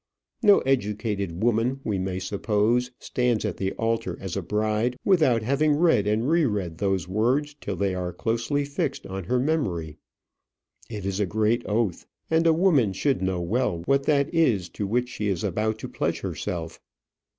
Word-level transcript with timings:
No 0.41 0.61
educated 0.61 1.43
woman, 1.43 1.79
we 1.83 1.99
may 1.99 2.17
suppose, 2.17 2.89
stands 2.97 3.45
at 3.45 3.57
the 3.57 3.71
altar 3.73 4.17
as 4.19 4.35
a 4.35 4.41
bride, 4.41 4.97
without 5.05 5.43
having 5.43 5.73
read 5.75 6.07
and 6.07 6.27
re 6.27 6.43
read 6.43 6.79
those 6.79 7.07
words 7.07 7.53
till 7.61 7.75
they 7.75 7.93
are 7.93 8.11
closely 8.11 8.65
fixed 8.65 9.05
on 9.05 9.25
her 9.25 9.37
memory. 9.37 9.97
It 10.89 11.05
is 11.05 11.19
a 11.19 11.27
great 11.27 11.61
oath, 11.67 12.07
and 12.31 12.47
a 12.47 12.51
woman 12.53 12.93
should 12.93 13.21
know 13.21 13.41
well 13.41 13.83
what 13.85 14.05
that 14.05 14.33
is 14.33 14.69
to 14.69 14.87
which 14.87 15.07
she 15.07 15.27
is 15.27 15.43
about 15.43 15.77
to 15.77 15.87
pledge 15.87 16.21
herself. 16.21 16.79